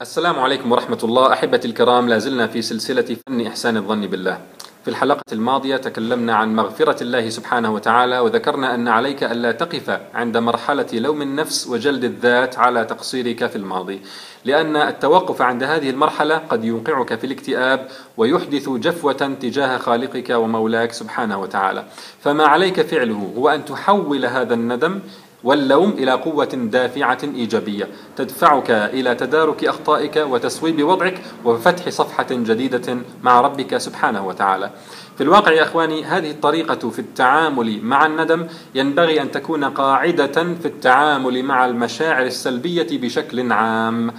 [0.00, 1.32] السلام عليكم ورحمة الله.
[1.32, 4.40] أحبتي الكرام لا زلنا في سلسلة فن إحسان الظن بالله.
[4.84, 10.36] في الحلقة الماضية تكلمنا عن مغفرة الله سبحانه وتعالى وذكرنا أن عليك ألا تقف عند
[10.36, 14.00] مرحلة لوم النفس وجلد الذات على تقصيرك في الماضي.
[14.44, 21.40] لأن التوقف عند هذه المرحلة قد يوقعك في الاكتئاب ويحدث جفوة تجاه خالقك ومولاك سبحانه
[21.40, 21.84] وتعالى.
[22.20, 25.00] فما عليك فعله هو أن تحول هذا الندم
[25.44, 33.40] واللوم إلى قوة دافعة إيجابية تدفعك إلى تدارك أخطائك وتصويب وضعك وفتح صفحة جديدة مع
[33.40, 34.70] ربك سبحانه وتعالى.
[35.16, 40.66] في الواقع يا إخواني هذه الطريقة في التعامل مع الندم ينبغي أن تكون قاعدة في
[40.66, 44.12] التعامل مع المشاعر السلبية بشكل عام.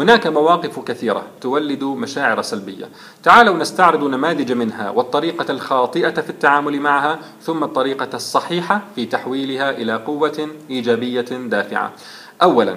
[0.00, 2.88] هناك مواقف كثيرة تولد مشاعر سلبية.
[3.22, 9.96] تعالوا نستعرض نماذج منها والطريقة الخاطئة في التعامل معها ثم الطريقة الصحيحة في تحويلها إلى
[9.96, 11.92] قوة إيجابية دافعة.
[12.42, 12.76] أولا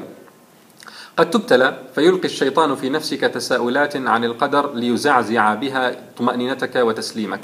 [1.17, 7.39] قد تبتلى فيلقي الشيطان في نفسك تساؤلات عن القدر ليزعزع بها طمأنينتك وتسليمك.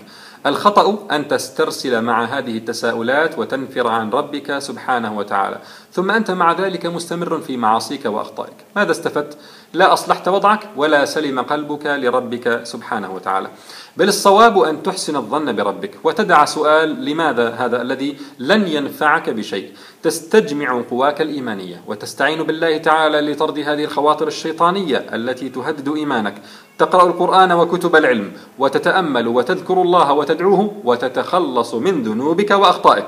[0.46, 5.60] الخطأ أن تسترسل مع هذه التساؤلات وتنفر عن ربك سبحانه وتعالى.
[6.00, 8.54] ثم أنت مع ذلك مستمر في معاصيك وأخطائك.
[8.76, 9.38] ماذا استفدت؟
[9.74, 13.50] لا أصلحت وضعك ولا سلم قلبك لربك سبحانه وتعالى.
[13.98, 19.72] بل الصواب أن تحسن الظن بربك وتدع سؤال لماذا هذا الذي لن ينفعك بشيء؟
[20.04, 26.36] تستجمع قواك الإيمانية وتستعين بالله تعالى لطرد هذه الخواطر الشيطانية التي تهدد إيمانك.
[26.78, 33.06] تقرأ القرآن وكتب العلم وتتأمل وتذكر الله وتدعوه وتتخلص من ذنوبك وأخطائك.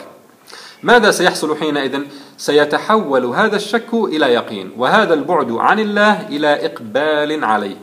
[0.83, 1.99] ماذا سيحصل حينئذ؟
[2.37, 7.77] سيتحول هذا الشك إلى يقين وهذا البعد عن الله إلى إقبال عليه.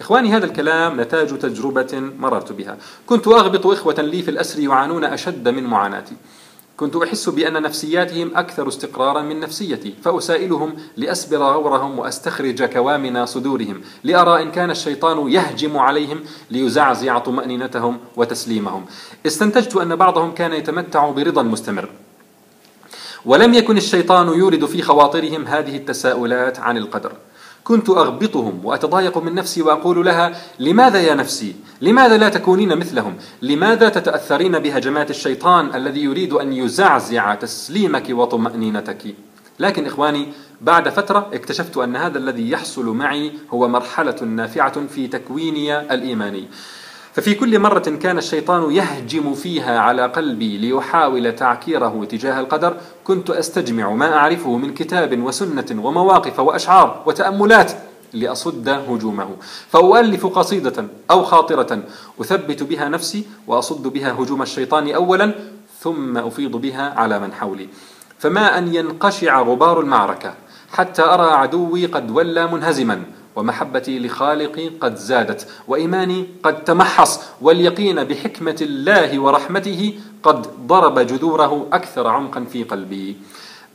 [0.00, 2.76] إخواني هذا الكلام نتاج تجربة مررت بها.
[3.06, 6.14] كنت أغبط إخوة لي في الأسر يعانون أشد من معاناتي.
[6.76, 14.42] كنت أحس بأن نفسياتهم أكثر استقرارا من نفسيتي فأسائلهم لأسبر غورهم وأستخرج كوامن صدورهم لأرى
[14.42, 18.86] إن كان الشيطان يهجم عليهم ليزعزع طمأنينتهم وتسليمهم.
[19.26, 21.88] استنتجت أن بعضهم كان يتمتع برضا مستمر.
[23.24, 27.12] ولم يكن الشيطان يورد في خواطرهم هذه التساؤلات عن القدر.
[27.64, 33.88] كنت أغبطهم وأتضايق من نفسي وأقول لها لماذا يا نفسي؟ لماذا لا تكونين مثلهم؟ لماذا
[33.88, 39.14] تتأثرين بهجمات الشيطان الذي يريد أن يزعزع تسليمك وطمأنينتك؟
[39.58, 40.28] لكن إخواني
[40.60, 46.48] بعد فترة اكتشفت أن هذا الذي يحصل معي هو مرحلة نافعة في تكويني الإيماني.
[47.20, 53.90] ففي كل مرة كان الشيطان يهجم فيها على قلبي ليحاول تعكيره تجاه القدر كنت أستجمع
[53.92, 57.72] ما أعرفه من كتاب وسنة ومواقف وأشعار وتأملات
[58.12, 59.36] لأصد هجومه.
[59.68, 61.82] فأؤلف قصيدة أو خاطرة
[62.20, 65.34] أثبت بها نفسي وأصد بها هجوم الشيطان أولا
[65.80, 67.68] ثم أفيض بها على من حولي.
[68.18, 70.34] فما أن ينقشع غبار المعركة
[70.72, 73.02] حتى أرى عدوي قد ولى منهزما.
[73.40, 82.06] ومحبتي لخالقي قد زادت وإيماني قد تمحص واليقين بحكمة الله ورحمته قد ضرب جذوره أكثر
[82.06, 83.16] عمقا في قلبي.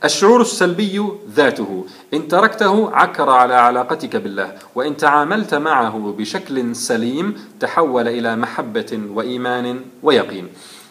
[0.04, 1.84] الشعور السلبي ذاته
[2.14, 9.80] إن تركته عكر على علاقتك بالله وإن تعاملت معه بشكل سليم تحول إلى محبة وإيمان
[10.02, 10.48] ويقين.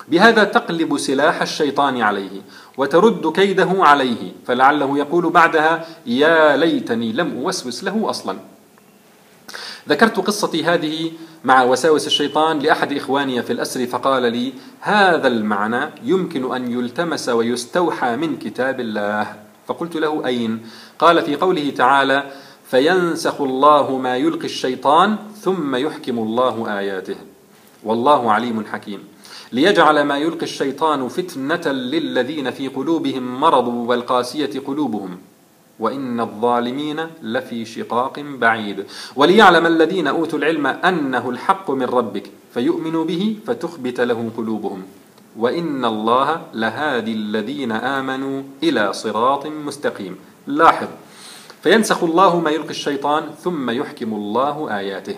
[0.08, 2.41] بهذا تقلب سلاح الشيطان عليه
[2.78, 8.54] وترد كيده عليه فلعله يقول بعدها يا ليتني لم أوسوس له أصلا.
[9.90, 11.12] ذكرت قصتي هذه
[11.44, 18.16] مع وساوس الشيطان لأحد إخواني في الأسر فقال لي هذا المعنى يمكن أن يلتمس ويستوحى
[18.16, 19.35] من كتاب الله.
[19.68, 20.66] فقلت له أين؟
[21.00, 22.23] قال في قوله تعالى
[22.72, 27.16] فينسخ الله ما يلقي الشيطان ثم يحكم الله آياته.
[27.84, 29.03] والله عليم حكيم.
[29.52, 35.17] ليجعل ما يلقي الشيطان فتنة للذين في قلوبهم مرض والقاسية قلوبهم.
[35.80, 38.86] وإن الظالمين لفي شقاق بعيد.
[39.16, 44.84] وليعلم الذين أوتوا العلم أنه الحق من ربك فيؤمنوا به فتخبت له قلوبهم.
[45.38, 50.16] وإن الله لهادي الذين آمنوا إلى صراط مستقيم.
[50.47, 50.88] لاحظ.
[51.64, 55.16] فينسخ الله ما يلقي الشيطان ثم يحكم الله آياته.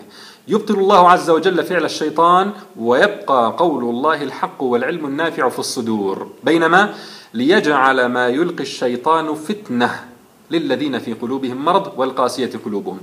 [0.47, 6.31] يبطل الله عز وجل فعل الشيطان ويبقى قول الله الحق والعلم النافع في الصدور.
[6.43, 6.93] بينما
[7.33, 10.16] ليجعل ما يلقي الشيطان فتنة.
[10.51, 12.99] للذين في قلوبهم مرض والقاسية قلوبهم.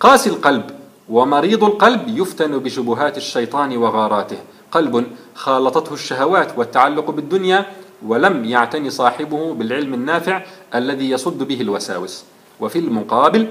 [0.00, 0.70] قاسي القلب
[1.08, 4.38] ومريض القلب يفتن بشبهات الشيطان وغاراته.
[4.72, 7.66] قلب خالطته الشهوات والتعلق بالدنيا
[8.06, 10.42] ولم يعتني صاحبه بالعلم النافع
[10.74, 12.24] الذي يصد به الوساوس.
[12.60, 13.48] وفي المقابل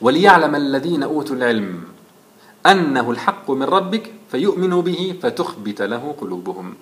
[0.00, 1.80] وليعلم الذين أوتوا العلم
[2.66, 6.74] أنه الحق من ربك فيؤمنوا به فتخبت له قلوبهم.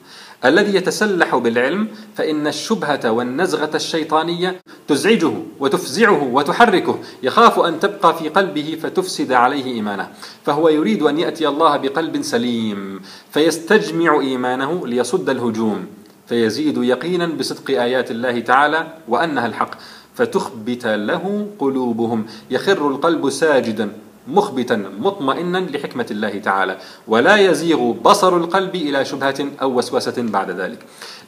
[0.45, 6.99] الذي يتسلح بالعلم فإن الشبهة والنزغة الشيطانية تزعجه وتفزعه وتحركه.
[7.23, 10.09] يخاف أن تبقى في قلبه فتفسد عليه إيمانه.
[10.45, 13.01] فهو يريد أن يأتي الله بقلب سليم
[13.31, 15.87] فيستجمع إيمانه ليصد الهجوم
[16.27, 19.71] فيزيد يقينا بصدق آيات الله تعالى وأنها الحق
[20.15, 22.27] فتخبت له قلوبهم.
[22.51, 23.91] يخر القلب ساجدا.
[24.29, 26.79] مخبتا مطمئنا لحكمة الله تعالى.
[27.09, 30.79] ولا يزيغ بصر القلب إلى شبهة أو وسوسة بعد ذلك.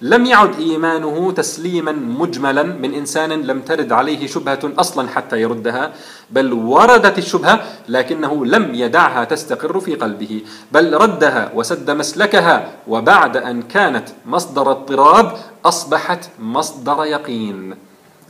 [0.02, 5.92] لم يعد إيمانه تسليما مجملا من إنسان لم ترد عليه شبهة أصلا حتى يردها.
[6.30, 10.42] بل وردت الشبهة لكنه لم يدعها تستقر في قلبه.
[10.72, 15.32] بل ردها وسد مسلكها وبعد أن كانت مصدر اضطراب
[15.64, 17.74] أصبحت مصدر يقين.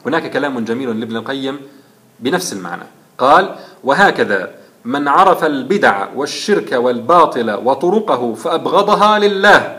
[0.06, 1.60] هناك كلام جميل لابن القيم
[2.20, 2.82] بنفس المعنى.
[3.18, 9.78] قال وهكذا من عرف البدع والشرك والباطل وطرقه فأبغضها لله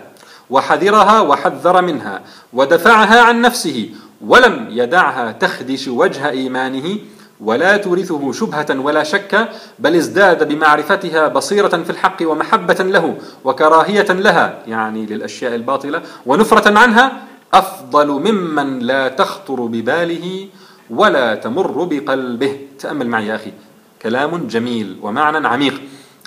[0.49, 2.21] وحذرها وحذر منها
[2.53, 3.89] ودفعها عن نفسه
[4.27, 6.97] ولم يدعها تخدش وجه إيمانه
[7.41, 9.49] ولا تورثه شبهة ولا شك
[9.79, 17.11] بل ازداد بمعرفتها بصيرة في الحق ومحبة له وكراهية لها يعني للأشياء الباطلة ونفرة عنها
[17.53, 20.47] أفضل ممن لا تخطر بباله
[20.89, 22.59] ولا تمر بقلبه.
[22.79, 23.51] تأمل معي يا أخي.
[24.01, 25.81] كلام جميل ومعنى عميق.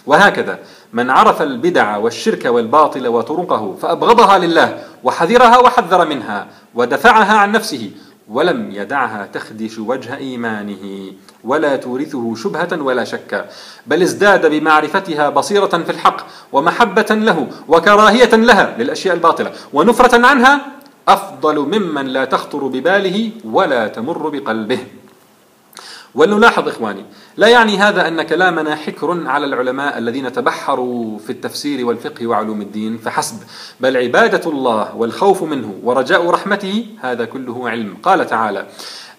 [0.07, 0.59] وهكذا
[0.93, 7.91] من عرف البدع والشرك والباطل وطرقه فأبغضها لله وحذرها وحذر منها ودفعها عن نفسه
[8.29, 11.13] ولم يدعها تخدش وجه إيمانه
[11.45, 13.47] ولا تورثه شبهة ولا شكا
[13.87, 20.61] بل ازداد بمعرفتها بصيرة في الحق ومحبة له وكراهية لها للأشياء الباطلة ونفرة عنها
[21.09, 24.79] أفضل ممن لا تخطر بباله ولا تمر بقلبه.
[26.15, 27.05] ولنلاحظ إخواني
[27.37, 32.99] لا يعني هذا أن كلامنا حكر على العلماء الذين تبحروا في التفسير والفقه وعلوم الدين
[32.99, 33.37] فحسب
[33.81, 37.97] بل عبادة الله والخوف منه ورجاء رحمته هذا كله علم.
[38.03, 38.67] قال تعالى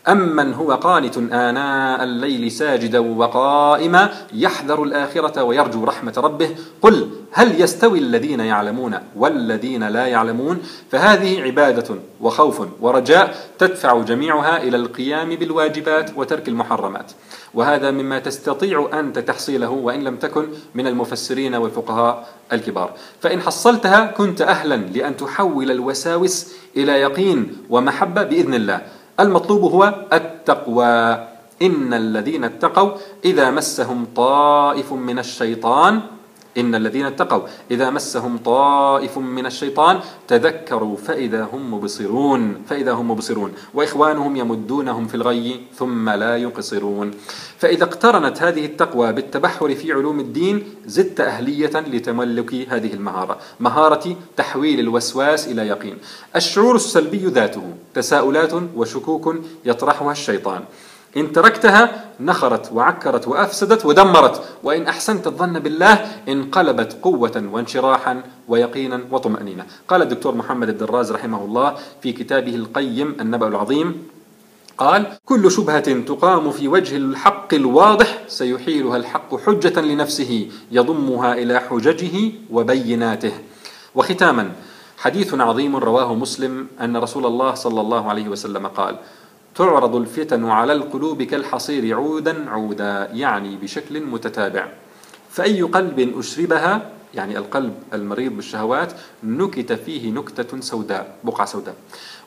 [0.08, 6.50] أمن هو قانت آناء الليل ساجدا وقائما يحذر الآخرة ويرجو رحمة ربه
[6.82, 10.58] قل هل يستوي الذين يعلمون والذين لا يعلمون
[10.92, 17.12] فهذه عبادة وخوف ورجاء تدفع جميعها إلى القيام بالواجبات وترك المحرمات
[17.54, 24.42] وهذا مما تستطيع أنت تحصيله وإن لم تكن من المفسرين والفقهاء الكبار فإن حصلتها كنت
[24.42, 28.82] أهلا لأن تحول الوساوس إلى يقين ومحبة بإذن الله
[29.20, 31.28] المطلوب هو التقوى.
[31.62, 32.92] إن الذين اتقوا
[33.26, 36.02] إذا مسهم طائف من الشيطان
[36.58, 43.54] إن الذين اتقوا إذا مسهم طائف من الشيطان تذكروا فإذا هم مبصرون فإذا هم مبصرون.
[43.74, 47.12] وإخوانهم يمدونهم في الغي ثم لا يقصرون.
[47.58, 53.38] فإذا اقترنت هذه التقوى بالتبحر في علوم الدين زدت أهلية لتملك هذه المهارة.
[53.60, 55.98] مهارة تحويل الوسواس إلى يقين.
[56.36, 57.64] الشعور السلبي ذاته
[57.94, 59.36] تساؤلات وشكوك
[59.66, 60.62] يطرحها الشيطان.
[61.18, 65.94] إن تركتها نخرت وعكرت وأفسدت ودمرت وإن أحسنت الظن بالله
[66.28, 69.66] انقلبت قوة وانشراحا ويقينا وطمأنينة.
[69.88, 74.08] قال الدكتور محمد الدراز رحمه الله في كتابه القيم النبأ العظيم
[74.78, 82.32] قال كل شبهة تقام في وجه الحق الواضح سيحيلها الحق حجة لنفسه يضمها إلى حججه
[82.52, 83.32] وبيناته.
[83.96, 84.52] وختاما
[84.98, 88.96] حديث عظيم رواه مسلم أن رسول الله صلى الله عليه وسلم قال
[89.56, 94.68] تعرض الفتن على القلوب كالحصير عودا عودا يعني بشكل متتابع.
[95.30, 101.76] فأي قلب أشربها يعني القلب المريض بالشهوات نكت فيه نكتة سوداء بقعة سوداء.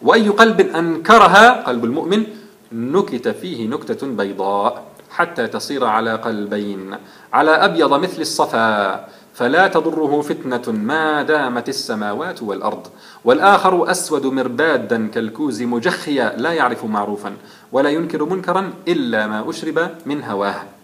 [0.02, 2.26] وأي قلب أنكرها قلب المؤمن
[2.73, 6.97] نكت فيه نكتة بيضاء حتى تصير على قلبين
[7.33, 9.09] على أبيض مثل الصفا.
[9.38, 12.87] فلا تضره فتنة ما دامت السماوات والأرض.
[13.25, 17.33] والآخر أسود مربادا كالكوز مجخيا لا يعرف معروفا
[17.73, 20.77] ولا ينكر منكرا إلا ما أشرب من هواه.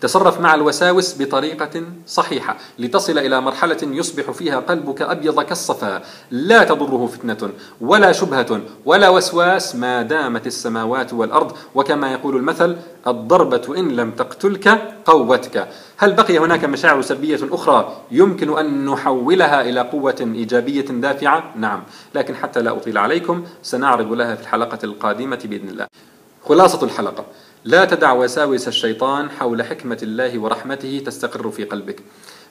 [0.00, 6.02] تصرف مع الوساوس بطريقة صحيحة لتصل إلى مرحلة يصبح فيها قلبك أبيض كالصفا.
[6.30, 7.50] لا تضره فتنة
[7.80, 11.56] ولا شبهة ولا وسواس ما دامت السماوات والأرض.
[11.74, 12.76] وكما يقول المثل
[13.06, 14.68] الضربة إن لم تقتلك
[15.04, 15.68] قوتك.
[15.96, 21.82] هل بقي هناك مشاعر سلبية أخرى يمكن أن نحولها إلى قوة إيجابية دافعة؟ نعم
[22.14, 25.86] لكن حتى لا أطيل عليكم سنعرض لها في الحلقة القادمة بإذن الله.
[26.48, 27.24] خلاصة الحلقة.
[27.68, 32.00] لا تدع وساوس الشيطان حول حكمة الله ورحمته تستقر في قلبك.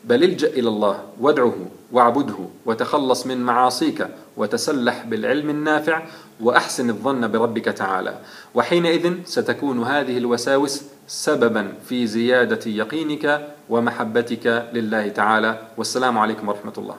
[0.05, 1.55] بل الجأ إلى الله وادعه
[1.91, 4.07] واعبده وتخلص من معاصيك
[4.37, 6.01] وتسلح بالعلم النافع
[6.41, 8.17] وأحسن الظن بربك تعالى.
[8.55, 15.67] وحينئذ ستكون هذه الوساوس سببا في زيادة يقينك ومحبتك لله تعالى.
[15.77, 16.97] والسلام عليكم ورحمة الله.